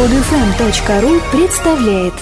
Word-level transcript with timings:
Podfm.ru 0.00 1.20
представляет 1.30 2.14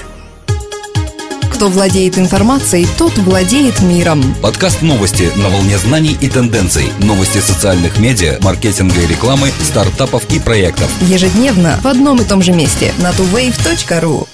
Кто 1.53 1.69
владеет 1.69 2.19
информацией, 2.19 2.89
тот 2.99 3.17
владеет 3.19 3.81
миром. 3.83 4.21
Подкаст 4.43 4.83
новости 4.83 5.31
на 5.37 5.49
волне 5.49 5.79
знаний 5.79 6.19
и 6.21 6.29
тенденций. 6.29 6.87
Новости 6.99 7.39
социальных 7.39 8.01
медиа, 8.01 8.39
маркетинга 8.43 9.01
и 9.01 9.07
рекламы, 9.07 9.51
стартапов 9.63 10.25
и 10.35 10.41
проектов. 10.41 10.91
Ежедневно 11.03 11.79
в 11.81 11.87
одном 11.87 12.21
и 12.21 12.25
том 12.25 12.43
же 12.43 12.51
месте 12.51 12.93
на 12.99 13.11
tuwave.ru. 13.11 14.27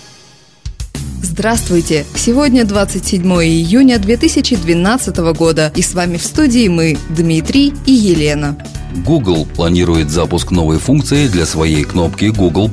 Здравствуйте! 1.20 2.06
Сегодня 2.16 2.64
27 2.64 3.22
июня 3.42 3.98
2012 3.98 5.18
года, 5.36 5.70
и 5.76 5.82
с 5.82 5.92
вами 5.92 6.16
в 6.16 6.24
студии 6.24 6.68
мы, 6.68 6.96
Дмитрий 7.10 7.74
и 7.84 7.92
Елена. 7.92 8.56
Google 8.94 9.44
планирует 9.44 10.10
запуск 10.10 10.50
новой 10.50 10.78
функции 10.78 11.26
для 11.26 11.46
своей 11.46 11.82
кнопки 11.84 12.26
Google+. 12.26 12.70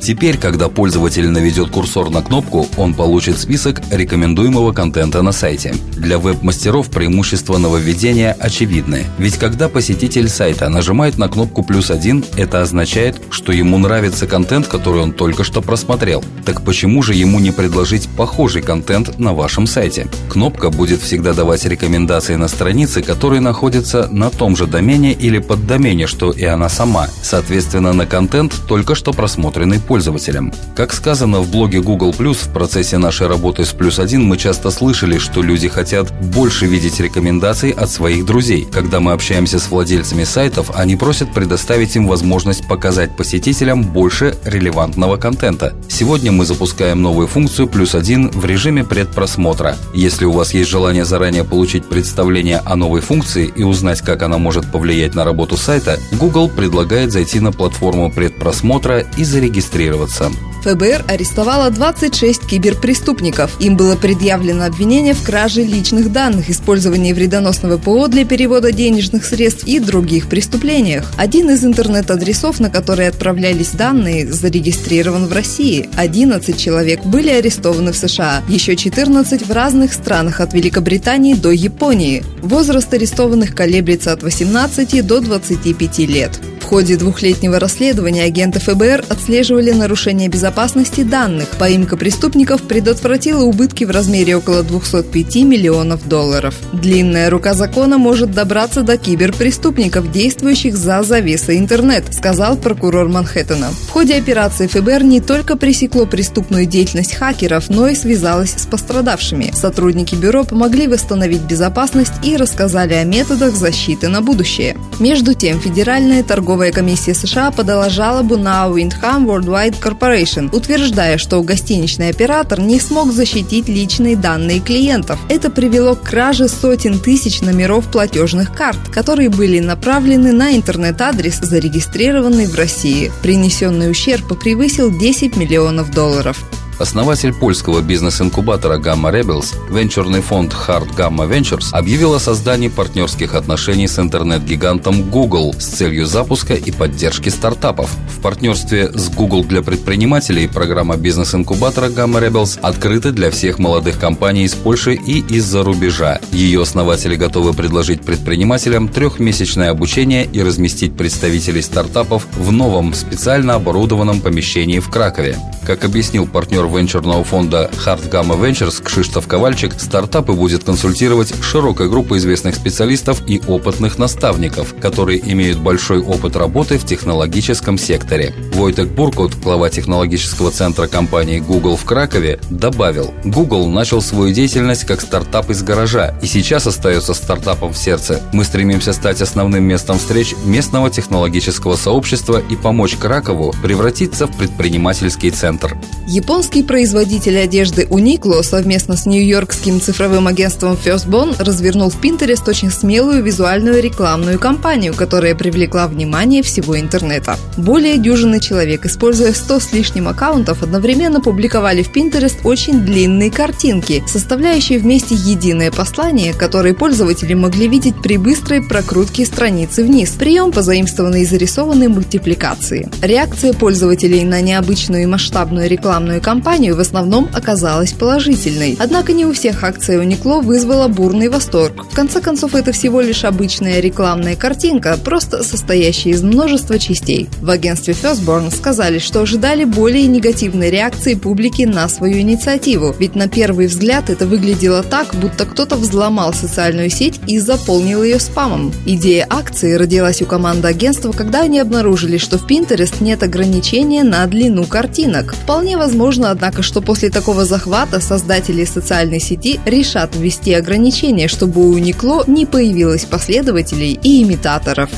Теперь, 0.00 0.36
когда 0.36 0.68
пользователь 0.68 1.28
наведет 1.28 1.70
курсор 1.70 2.10
на 2.10 2.22
кнопку, 2.22 2.68
он 2.76 2.94
получит 2.94 3.38
список 3.38 3.80
рекомендуемого 3.90 4.72
контента 4.72 5.22
на 5.22 5.32
сайте. 5.32 5.74
Для 5.96 6.18
веб-мастеров 6.18 6.90
преимущество 6.90 7.58
нововведения 7.58 8.36
очевидны. 8.38 9.04
Ведь 9.18 9.38
когда 9.38 9.68
посетитель 9.68 10.28
сайта 10.28 10.68
нажимает 10.68 11.18
на 11.18 11.28
кнопку 11.28 11.62
«плюс 11.62 11.90
один», 11.90 12.24
это 12.36 12.60
означает, 12.60 13.20
что 13.30 13.52
ему 13.52 13.78
нравится 13.78 14.26
контент, 14.26 14.66
который 14.66 15.00
он 15.00 15.12
только 15.12 15.44
что 15.44 15.62
просмотрел. 15.62 16.22
Так 16.44 16.62
почему 16.62 17.02
же 17.02 17.14
ему 17.14 17.40
не 17.40 17.50
предложить 17.50 18.08
похожий 18.08 18.62
контент 18.62 19.18
на 19.18 19.32
вашем 19.32 19.66
сайте? 19.66 20.08
Кнопка 20.28 20.70
будет 20.70 21.00
всегда 21.00 21.32
давать 21.32 21.64
рекомендации 21.64 22.34
на 22.34 22.48
странице, 22.48 23.02
которые 23.02 23.40
находятся 23.40 24.08
на 24.10 24.30
том 24.30 24.56
же 24.56 24.66
домене 24.66 25.12
или 25.12 25.38
под 25.38 25.61
домене, 25.66 26.06
что 26.06 26.30
и 26.30 26.44
она 26.44 26.68
сама, 26.68 27.08
соответственно 27.22 27.92
на 27.92 28.06
контент, 28.06 28.54
только 28.68 28.94
что 28.94 29.12
просмотренный 29.12 29.80
пользователем. 29.80 30.52
Как 30.76 30.92
сказано 30.92 31.40
в 31.40 31.50
блоге 31.50 31.80
Google+, 31.80 32.12
в 32.12 32.52
процессе 32.52 32.98
нашей 32.98 33.26
работы 33.26 33.64
с 33.64 33.72
плюс 33.72 33.98
один 33.98 34.24
мы 34.24 34.36
часто 34.36 34.70
слышали, 34.70 35.18
что 35.18 35.42
люди 35.42 35.68
хотят 35.68 36.12
больше 36.20 36.66
видеть 36.66 37.00
рекомендаций 37.00 37.70
от 37.70 37.90
своих 37.90 38.24
друзей. 38.24 38.66
Когда 38.70 39.00
мы 39.00 39.12
общаемся 39.12 39.58
с 39.58 39.68
владельцами 39.70 40.24
сайтов, 40.24 40.70
они 40.74 40.96
просят 40.96 41.32
предоставить 41.32 41.96
им 41.96 42.06
возможность 42.06 42.66
показать 42.68 43.16
посетителям 43.16 43.82
больше 43.82 44.36
релевантного 44.44 45.16
контента. 45.16 45.74
Сегодня 45.88 46.32
мы 46.32 46.44
запускаем 46.44 47.02
новую 47.02 47.26
функцию 47.26 47.68
плюс 47.68 47.94
один 47.94 48.30
в 48.30 48.44
режиме 48.44 48.84
предпросмотра. 48.84 49.76
Если 49.94 50.24
у 50.24 50.32
вас 50.32 50.54
есть 50.54 50.70
желание 50.70 51.04
заранее 51.04 51.44
получить 51.44 51.84
представление 51.84 52.58
о 52.64 52.76
новой 52.76 53.00
функции 53.00 53.52
и 53.54 53.62
узнать, 53.62 54.00
как 54.00 54.22
она 54.22 54.38
может 54.38 54.70
повлиять 54.70 55.14
на 55.14 55.24
работу 55.24 55.51
работу 55.52 55.56
сайта, 55.56 55.98
Google 56.12 56.48
предлагает 56.48 57.12
зайти 57.12 57.40
на 57.40 57.52
платформу 57.52 58.10
предпросмотра 58.10 59.00
и 59.18 59.24
зарегистрироваться. 59.24 60.30
ФБР 60.62 61.04
арестовало 61.08 61.70
26 61.70 62.46
киберпреступников. 62.46 63.60
Им 63.60 63.76
было 63.76 63.96
предъявлено 63.96 64.64
обвинение 64.64 65.12
в 65.12 65.22
краже 65.22 65.62
личных 65.62 66.12
данных, 66.12 66.50
использовании 66.50 67.12
вредоносного 67.12 67.78
ПО 67.78 68.06
для 68.06 68.24
перевода 68.24 68.70
денежных 68.70 69.24
средств 69.24 69.64
и 69.66 69.80
других 69.80 70.28
преступлениях. 70.28 71.10
Один 71.16 71.50
из 71.50 71.64
интернет-адресов, 71.64 72.60
на 72.60 72.70
который 72.70 73.08
отправлялись 73.08 73.70
данные, 73.70 74.32
зарегистрирован 74.32 75.26
в 75.26 75.32
России. 75.32 75.88
11 75.96 76.56
человек 76.56 77.04
были 77.04 77.30
арестованы 77.30 77.92
в 77.92 77.96
США, 77.96 78.42
еще 78.48 78.76
14 78.76 79.46
в 79.46 79.50
разных 79.50 79.92
странах 79.92 80.40
от 80.40 80.54
Великобритании 80.54 81.34
до 81.34 81.50
Японии. 81.50 82.22
Возраст 82.40 82.92
арестованных 82.94 83.54
колеблется 83.54 84.12
от 84.12 84.22
18 84.22 85.04
до 85.04 85.20
25 85.42 85.98
лет 86.08 86.51
ходе 86.64 86.96
двухлетнего 86.96 87.58
расследования 87.58 88.24
агенты 88.24 88.60
ФБР 88.60 89.04
отслеживали 89.08 89.72
нарушение 89.72 90.28
безопасности 90.28 91.02
данных. 91.02 91.48
Поимка 91.58 91.96
преступников 91.96 92.62
предотвратила 92.62 93.42
убытки 93.42 93.84
в 93.84 93.90
размере 93.90 94.36
около 94.36 94.62
205 94.62 95.36
миллионов 95.44 96.08
долларов. 96.08 96.54
Длинная 96.72 97.30
рука 97.30 97.54
закона 97.54 97.98
может 97.98 98.32
добраться 98.32 98.82
до 98.82 98.96
киберпреступников, 98.96 100.10
действующих 100.10 100.76
за 100.76 101.02
завесой 101.02 101.58
интернет, 101.58 102.04
сказал 102.12 102.56
прокурор 102.56 103.08
Манхэттена. 103.08 103.68
В 103.70 103.90
ходе 103.90 104.14
операции 104.16 104.66
ФБР 104.66 105.04
не 105.04 105.20
только 105.20 105.56
пресекло 105.56 106.06
преступную 106.06 106.66
деятельность 106.66 107.14
хакеров, 107.14 107.68
но 107.68 107.88
и 107.88 107.94
связалось 107.94 108.54
с 108.56 108.66
пострадавшими. 108.66 109.52
Сотрудники 109.54 110.14
бюро 110.14 110.44
помогли 110.44 110.86
восстановить 110.86 111.42
безопасность 111.42 112.12
и 112.22 112.36
рассказали 112.36 112.94
о 112.94 113.04
методах 113.04 113.54
защиты 113.54 114.08
на 114.08 114.22
будущее. 114.22 114.76
Между 114.98 115.34
тем, 115.34 115.60
Федеральная 115.60 116.22
торговая 116.52 116.70
комиссия 116.70 117.14
США 117.14 117.50
подала 117.50 117.88
жалобу 117.88 118.36
на 118.36 118.66
Windham 118.66 119.24
Worldwide 119.24 119.80
Corporation, 119.80 120.54
утверждая, 120.54 121.16
что 121.16 121.42
гостиничный 121.42 122.10
оператор 122.10 122.60
не 122.60 122.78
смог 122.78 123.10
защитить 123.10 123.70
личные 123.70 124.16
данные 124.16 124.60
клиентов. 124.60 125.18
Это 125.30 125.48
привело 125.48 125.96
к 125.96 126.02
краже 126.02 126.48
сотен 126.48 126.98
тысяч 126.98 127.40
номеров 127.40 127.90
платежных 127.90 128.54
карт, 128.54 128.76
которые 128.92 129.30
были 129.30 129.60
направлены 129.60 130.32
на 130.32 130.54
интернет-адрес, 130.54 131.38
зарегистрированный 131.38 132.46
в 132.46 132.54
России. 132.54 133.10
Принесенный 133.22 133.90
ущерб 133.90 134.38
превысил 134.38 134.90
10 134.90 135.38
миллионов 135.38 135.90
долларов. 135.90 136.44
Основатель 136.78 137.32
польского 137.32 137.80
бизнес-инкубатора 137.80 138.78
Gamma 138.78 139.12
Rebels, 139.12 139.54
венчурный 139.70 140.20
фонд 140.20 140.52
Hard 140.52 140.96
Gamma 140.96 141.28
Ventures, 141.30 141.68
объявил 141.72 142.14
о 142.14 142.18
создании 142.18 142.68
партнерских 142.68 143.34
отношений 143.34 143.86
с 143.86 143.98
интернет-гигантом 143.98 145.08
Google 145.10 145.54
с 145.54 145.66
целью 145.66 146.06
запуска 146.06 146.54
и 146.54 146.72
поддержки 146.72 147.28
стартапов. 147.28 147.90
В 148.08 148.20
партнерстве 148.20 148.90
с 148.92 149.10
Google 149.10 149.44
для 149.44 149.62
предпринимателей 149.62 150.48
программа 150.48 150.96
бизнес-инкубатора 150.96 151.88
Gamma 151.88 152.20
Rebels 152.26 152.58
открыта 152.60 153.12
для 153.12 153.30
всех 153.30 153.58
молодых 153.58 153.98
компаний 153.98 154.44
из 154.44 154.54
Польши 154.54 154.94
и 154.94 155.20
из-за 155.20 155.62
рубежа. 155.62 156.20
Ее 156.32 156.62
основатели 156.62 157.16
готовы 157.16 157.52
предложить 157.52 158.02
предпринимателям 158.02 158.88
трехмесячное 158.88 159.70
обучение 159.70 160.24
и 160.24 160.42
разместить 160.42 160.96
представителей 160.96 161.62
стартапов 161.62 162.26
в 162.36 162.50
новом 162.50 162.94
специально 162.94 163.54
оборудованном 163.54 164.20
помещении 164.20 164.80
в 164.80 164.88
Кракове. 164.90 165.36
Как 165.64 165.84
объяснил 165.84 166.26
партнер 166.26 166.61
венчурного 166.66 167.24
фонда 167.24 167.70
Hard 167.84 168.10
Gamma 168.10 168.38
Ventures 168.38 168.82
Кшиштоф 168.82 169.26
Ковальчик, 169.26 169.72
стартапы 169.78 170.32
будет 170.32 170.64
консультировать 170.64 171.34
широкая 171.42 171.88
группа 171.88 172.18
известных 172.18 172.54
специалистов 172.54 173.22
и 173.26 173.40
опытных 173.46 173.98
наставников, 173.98 174.74
которые 174.80 175.20
имеют 175.32 175.58
большой 175.58 176.00
опыт 176.00 176.36
работы 176.36 176.78
в 176.78 176.84
технологическом 176.84 177.78
секторе. 177.78 178.34
Войтек 178.54 178.88
Буркут, 178.88 179.34
глава 179.38 179.70
технологического 179.70 180.50
центра 180.50 180.86
компании 180.86 181.38
Google 181.40 181.76
в 181.76 181.84
Кракове, 181.84 182.38
добавил, 182.50 183.12
Google 183.24 183.68
начал 183.68 184.02
свою 184.02 184.32
деятельность 184.32 184.84
как 184.84 185.00
стартап 185.00 185.50
из 185.50 185.62
гаража 185.62 186.14
и 186.22 186.26
сейчас 186.26 186.66
остается 186.66 187.14
стартапом 187.14 187.72
в 187.72 187.78
сердце. 187.78 188.20
Мы 188.32 188.44
стремимся 188.44 188.92
стать 188.92 189.22
основным 189.22 189.64
местом 189.64 189.98
встреч 189.98 190.34
местного 190.44 190.90
технологического 190.90 191.76
сообщества 191.76 192.42
и 192.50 192.56
помочь 192.56 192.96
Кракову 192.96 193.54
превратиться 193.62 194.26
в 194.26 194.36
предпринимательский 194.36 195.30
центр. 195.30 195.76
Японский 196.06 196.51
производитель 196.60 197.38
одежды 197.38 197.84
Uniqlo 197.84 198.42
совместно 198.42 198.96
с 198.96 199.06
нью-йоркским 199.06 199.80
цифровым 199.80 200.26
агентством 200.26 200.72
Firstborn 200.72 201.42
развернул 201.42 201.88
в 201.88 201.98
Pinterest 201.98 202.46
очень 202.46 202.70
смелую 202.70 203.22
визуальную 203.22 203.80
рекламную 203.80 204.38
кампанию, 204.38 204.92
которая 204.92 205.34
привлекла 205.34 205.86
внимание 205.86 206.42
всего 206.42 206.78
интернета. 206.78 207.38
Более 207.56 207.96
дюжины 207.96 208.40
человек, 208.40 208.84
используя 208.84 209.32
100 209.32 209.60
с 209.60 209.72
лишним 209.72 210.08
аккаунтов, 210.08 210.62
одновременно 210.62 211.22
публиковали 211.22 211.82
в 211.82 211.90
Pinterest 211.90 212.36
очень 212.44 212.80
длинные 212.80 213.30
картинки, 213.30 214.04
составляющие 214.06 214.78
вместе 214.78 215.14
единое 215.14 215.70
послание, 215.70 216.34
которое 216.34 216.74
пользователи 216.74 217.32
могли 217.32 217.68
видеть 217.68 217.94
при 218.02 218.18
быстрой 218.18 218.60
прокрутке 218.60 219.24
страницы 219.24 219.84
вниз. 219.84 220.10
Прием 220.10 220.52
позаимствованный 220.52 221.22
из 221.22 221.30
зарисованной 221.30 221.88
мультипликации. 221.88 222.90
Реакция 223.00 223.54
пользователей 223.54 224.24
на 224.24 224.42
необычную 224.42 225.04
и 225.04 225.06
масштабную 225.06 225.68
рекламную 225.68 226.20
кампанию 226.20 226.41
в 226.42 226.80
основном 226.80 227.28
оказалась 227.32 227.92
положительной. 227.92 228.76
Однако 228.78 229.12
не 229.12 229.24
у 229.24 229.32
всех 229.32 229.64
акция 229.64 230.02
Uniqlo 230.02 230.42
вызвала 230.42 230.88
бурный 230.88 231.28
восторг. 231.28 231.86
В 231.90 231.94
конце 231.94 232.20
концов, 232.20 232.54
это 232.54 232.72
всего 232.72 233.00
лишь 233.00 233.24
обычная 233.24 233.80
рекламная 233.80 234.36
картинка, 234.36 234.98
просто 235.02 235.44
состоящая 235.44 236.10
из 236.10 236.22
множества 236.22 236.78
частей. 236.78 237.28
В 237.40 237.48
агентстве 237.48 237.94
Firstborn 237.94 238.54
сказали, 238.54 238.98
что 238.98 239.20
ожидали 239.20 239.64
более 239.64 240.06
негативной 240.08 240.70
реакции 240.70 241.14
публики 241.14 241.62
на 241.62 241.88
свою 241.88 242.18
инициативу, 242.18 242.94
ведь 242.98 243.14
на 243.14 243.28
первый 243.28 243.68
взгляд 243.68 244.10
это 244.10 244.26
выглядело 244.26 244.82
так, 244.82 245.14
будто 245.14 245.46
кто-то 245.46 245.76
взломал 245.76 246.34
социальную 246.34 246.90
сеть 246.90 247.20
и 247.26 247.38
заполнил 247.38 248.02
ее 248.02 248.18
спамом. 248.18 248.72
Идея 248.84 249.26
акции 249.30 249.74
родилась 249.74 250.22
у 250.22 250.26
команды 250.26 250.68
агентства, 250.68 251.12
когда 251.12 251.42
они 251.42 251.60
обнаружили, 251.60 252.18
что 252.18 252.36
в 252.38 252.50
Pinterest 252.50 252.96
нет 253.00 253.22
ограничения 253.22 254.02
на 254.02 254.26
длину 254.26 254.64
картинок. 254.64 255.34
Вполне 255.34 255.76
возможно, 255.76 256.31
однако, 256.32 256.62
что 256.62 256.80
после 256.80 257.10
такого 257.10 257.44
захвата 257.44 258.00
создатели 258.00 258.64
социальной 258.64 259.20
сети 259.20 259.60
решат 259.64 260.16
ввести 260.16 260.52
ограничения, 260.52 261.28
чтобы 261.28 261.60
у 261.60 261.78
Uniqlo 261.78 262.28
не 262.28 262.46
появилось 262.46 263.04
последователей 263.04 263.98
и 264.02 264.22
имитаторов. 264.22 264.90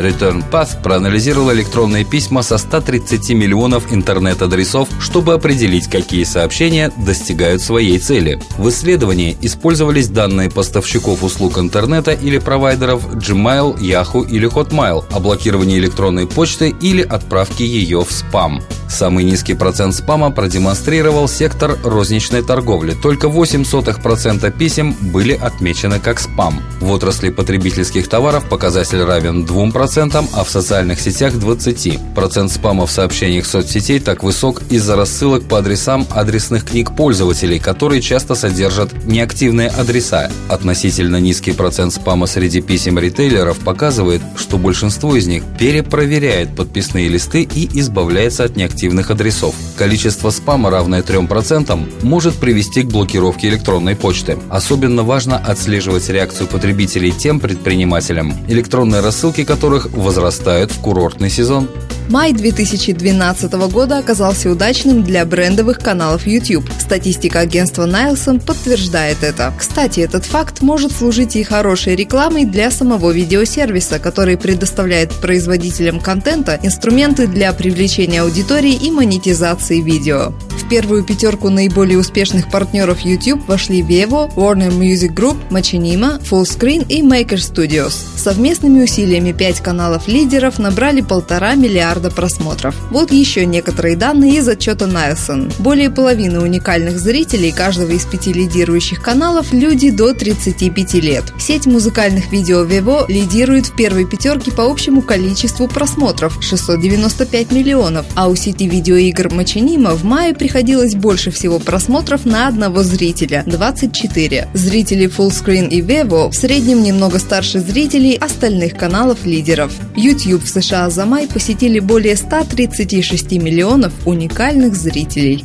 Return 0.00 0.42
Path 0.50 0.82
проанализировал 0.82 1.52
электронные 1.52 2.04
письма 2.04 2.42
со 2.42 2.58
130 2.58 3.30
миллионов 3.30 3.92
интернет-адресов, 3.92 4.88
чтобы 4.98 5.34
определить, 5.34 5.88
какие 5.88 6.24
сообщения 6.24 6.90
достигают 6.96 7.60
своей 7.60 7.98
цели. 7.98 8.40
В 8.56 8.68
исследовании 8.70 9.36
использовались 9.42 10.08
данные 10.08 10.50
поставщиков 10.50 11.22
услуг 11.22 11.58
интернета 11.58 12.12
или 12.12 12.38
провайдеров 12.38 13.14
Gmail, 13.14 13.78
Yahoo 13.78 14.26
или 14.26 14.50
Hotmail 14.50 15.04
о 15.10 15.20
блокировании 15.20 15.78
электронной 15.78 16.26
почты 16.26 16.74
или 16.80 17.02
отправке 17.02 17.66
ее 17.66 18.02
в 18.02 18.10
спам. 18.10 18.62
Самый 18.90 19.24
низкий 19.24 19.54
процент 19.54 19.94
спама 19.94 20.32
продемонстрировал 20.32 21.28
сектор 21.28 21.78
розничной 21.84 22.42
торговли. 22.42 22.92
Только 23.00 23.28
0,08% 23.28 24.50
писем 24.50 24.96
были 25.00 25.32
отмечены 25.32 26.00
как 26.00 26.18
спам. 26.18 26.60
В 26.80 26.90
отрасли 26.90 27.30
потребительских 27.30 28.08
товаров 28.08 28.48
показатель 28.48 29.02
равен 29.02 29.44
2%, 29.44 30.28
а 30.32 30.44
в 30.44 30.50
социальных 30.50 31.00
сетях 31.00 31.34
20%. 31.34 32.14
Процент 32.14 32.50
спама 32.50 32.86
в 32.86 32.90
сообщениях 32.90 33.46
соцсетей 33.46 34.00
так 34.00 34.24
высок 34.24 34.62
из-за 34.70 34.96
рассылок 34.96 35.44
по 35.44 35.58
адресам 35.58 36.06
адресных 36.10 36.64
книг 36.64 36.96
пользователей, 36.96 37.60
которые 37.60 38.02
часто 38.02 38.34
содержат 38.34 39.06
неактивные 39.06 39.68
адреса. 39.68 40.30
Относительно 40.48 41.20
низкий 41.20 41.52
процент 41.52 41.94
спама 41.94 42.26
среди 42.26 42.60
писем 42.60 42.98
ритейлеров 42.98 43.60
показывает, 43.60 44.20
что 44.36 44.58
большинство 44.58 45.14
из 45.14 45.28
них 45.28 45.44
перепроверяет 45.58 46.56
подписные 46.56 47.08
листы 47.08 47.42
и 47.42 47.70
избавляется 47.78 48.44
от 48.44 48.56
неактивных 48.56 48.79
активных 48.80 49.10
адресов. 49.10 49.54
Количество 49.76 50.30
спама, 50.30 50.70
равное 50.70 51.02
3%, 51.02 52.02
может 52.02 52.36
привести 52.36 52.82
к 52.82 52.86
блокировке 52.86 53.48
электронной 53.48 53.94
почты. 53.94 54.38
Особенно 54.48 55.02
важно 55.02 55.36
отслеживать 55.36 56.08
реакцию 56.08 56.48
потребителей 56.48 57.12
тем 57.12 57.40
предпринимателям, 57.40 58.32
электронные 58.48 59.02
рассылки 59.02 59.44
которых 59.44 59.92
возрастают 59.92 60.70
в 60.70 60.80
курортный 60.80 61.28
сезон. 61.28 61.68
Май 62.10 62.32
2012 62.32 63.52
года 63.70 63.98
оказался 63.98 64.50
удачным 64.50 65.04
для 65.04 65.24
брендовых 65.24 65.78
каналов 65.78 66.26
YouTube. 66.26 66.68
Статистика 66.80 67.38
агентства 67.38 67.86
Nielsen 67.86 68.44
подтверждает 68.44 69.22
это. 69.22 69.52
Кстати, 69.56 70.00
этот 70.00 70.24
факт 70.24 70.60
может 70.60 70.90
служить 70.90 71.36
и 71.36 71.44
хорошей 71.44 71.94
рекламой 71.94 72.46
для 72.46 72.72
самого 72.72 73.12
видеосервиса, 73.12 74.00
который 74.00 74.36
предоставляет 74.36 75.12
производителям 75.12 76.00
контента 76.00 76.58
инструменты 76.60 77.28
для 77.28 77.52
привлечения 77.52 78.22
аудитории 78.22 78.69
и 78.72 78.90
монетизации 78.90 79.80
видео. 79.80 80.32
Первую 80.70 81.02
пятерку 81.02 81.50
наиболее 81.50 81.98
успешных 81.98 82.48
партнеров 82.48 83.00
YouTube 83.00 83.44
вошли 83.48 83.82
Vevo, 83.82 84.32
Warner 84.36 84.70
Music 84.70 85.12
Group, 85.12 85.36
Machinima, 85.50 86.22
Fullscreen 86.22 86.86
и 86.88 87.02
Maker 87.02 87.38
Studios. 87.38 87.92
Совместными 88.16 88.84
усилиями 88.84 89.32
пять 89.32 89.58
каналов 89.58 90.06
лидеров 90.06 90.60
набрали 90.60 91.00
полтора 91.00 91.56
миллиарда 91.56 92.12
просмотров. 92.12 92.76
Вот 92.92 93.10
еще 93.10 93.46
некоторые 93.46 93.96
данные 93.96 94.36
из 94.36 94.46
отчета 94.46 94.84
Nielsen. 94.84 95.52
Более 95.58 95.90
половины 95.90 96.38
уникальных 96.38 97.00
зрителей 97.00 97.50
каждого 97.50 97.90
из 97.90 98.04
пяти 98.04 98.32
лидирующих 98.32 99.02
каналов– 99.02 99.48
люди 99.52 99.90
до 99.90 100.14
35 100.14 100.94
лет. 101.02 101.24
Сеть 101.40 101.66
музыкальных 101.66 102.30
видео 102.30 102.64
Vevo 102.64 103.06
лидирует 103.08 103.66
в 103.66 103.74
первой 103.74 104.04
пятерке 104.04 104.52
по 104.52 104.70
общему 104.70 105.02
количеству 105.02 105.66
просмотров– 105.66 106.38
695 106.40 107.50
миллионов, 107.50 108.06
а 108.14 108.28
у 108.28 108.36
сети 108.36 108.68
видеоигр 108.68 109.26
Machinima 109.26 109.96
в 109.96 110.04
мае 110.04 110.32
приходилось 110.32 110.59
больше 110.96 111.30
всего 111.30 111.58
просмотров 111.58 112.24
на 112.24 112.48
одного 112.48 112.82
зрителя– 112.82 113.44
24. 113.46 114.48
Зрители 114.54 115.06
Fullscreen 115.06 115.68
и 115.68 115.80
Vevo 115.80 116.30
в 116.30 116.34
среднем 116.34 116.82
немного 116.82 117.18
старше 117.18 117.60
зрителей 117.60 118.16
остальных 118.16 118.76
каналов-лидеров. 118.76 119.72
YouTube 119.96 120.44
в 120.44 120.48
США 120.48 120.90
за 120.90 121.06
май 121.06 121.26
посетили 121.26 121.78
более 121.78 122.16
136 122.16 123.32
миллионов 123.32 123.92
уникальных 124.06 124.74
зрителей. 124.74 125.44